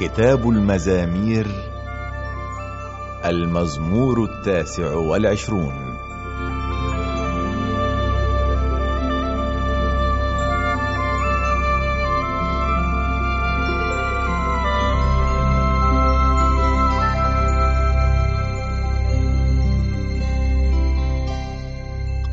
كتاب 0.00 0.48
المزامير 0.48 1.46
المزمور 3.24 4.24
التاسع 4.24 4.94
والعشرون. 4.94 5.96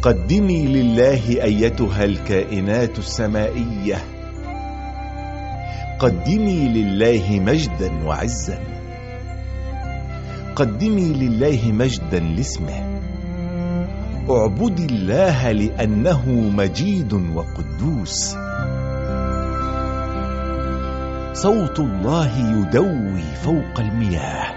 قدمي 0.02 0.67
لله 0.67 1.44
أيتها 1.44 2.03
الكائنات 2.03 3.00
السمائية 3.00 4.23
قدمي 6.03 6.70
لله 6.70 7.39
مجدا 7.39 8.05
وعزا. 8.05 8.59
قدمي 10.55 11.13
لله 11.13 11.71
مجدا 11.71 12.20
لاسمه. 12.20 12.99
اعبدي 14.30 14.85
الله 14.85 15.52
لأنه 15.52 16.30
مجيد 16.30 17.13
وقدوس. 17.13 18.35
صوت 21.34 21.80
الله 21.80 22.59
يدوي 22.59 23.23
فوق 23.44 23.80
المياه. 23.80 24.55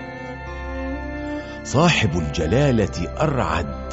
صاحب 1.65 2.19
الجلالة 2.19 3.09
أرعد. 3.21 3.93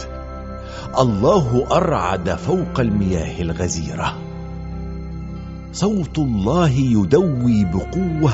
الله 1.00 1.68
أرعد 1.72 2.30
فوق 2.30 2.80
المياه 2.80 3.42
الغزيرة. 3.42 4.33
صوت 5.74 6.20
الله 6.20 6.70
يدوي 6.70 7.66
بقوة. 7.66 8.34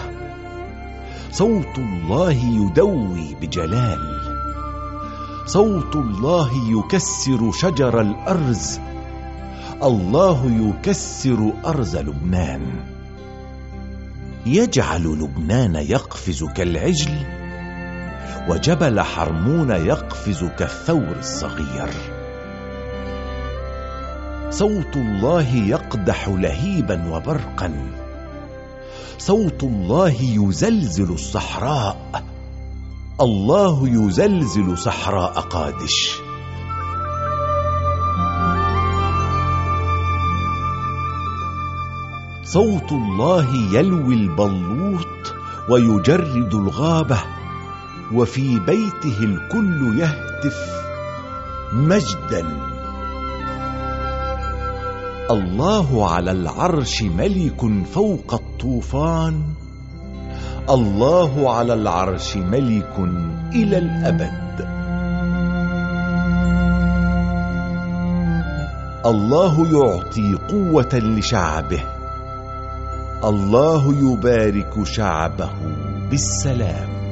صوت 1.32 1.78
الله 1.78 2.32
يدوي 2.32 3.36
بجلال. 3.42 4.00
صوت 5.46 5.96
الله 5.96 6.50
يكسر 6.72 7.52
شجر 7.52 8.02
الأرز. 8.02 8.80
الله 9.84 10.46
يكسر 10.46 11.54
أرز 11.66 11.98
لبنان. 11.98 12.62
يجعل 14.46 15.04
لبنان 15.04 15.76
يقفز 15.76 16.44
كالعجل 16.44 17.26
وجبل 18.50 19.02
حرمون 19.02 19.70
يقفز 19.70 20.44
كالثور 20.44 21.16
الصغير. 21.20 22.19
صوت 24.50 24.96
الله 24.96 25.56
يقدح 25.56 26.28
لهيبا 26.28 27.16
وبرقا. 27.16 27.92
صوت 29.18 29.64
الله 29.64 30.22
يزلزل 30.22 31.14
الصحراء. 31.14 32.24
الله 33.22 33.88
يزلزل 33.88 34.78
صحراء 34.78 35.40
قادش. 35.40 36.22
صوت 42.44 42.92
الله 42.92 43.56
يلوي 43.74 44.14
البلوط 44.14 45.36
ويجرد 45.70 46.54
الغابة 46.54 47.20
وفي 48.14 48.60
بيته 48.60 49.20
الكل 49.20 50.00
يهتف 50.00 50.58
مجدا. 51.74 52.79
الله 55.30 56.12
على 56.12 56.32
العرش 56.32 57.04
ملك 57.04 57.86
فوق 57.86 58.34
الطوفان. 58.34 59.44
الله 60.70 61.56
على 61.56 61.74
العرش 61.74 62.38
ملك 62.38 62.94
إلى 63.54 63.78
الأبد. 63.78 64.60
الله 69.06 69.68
يعطي 69.68 70.34
قوة 70.50 70.90
لشعبه. 70.94 71.84
الله 73.24 73.94
يبارك 73.94 74.84
شعبه 74.84 75.50
بالسلام. 76.10 77.09